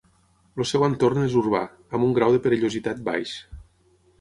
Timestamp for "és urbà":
1.25-1.61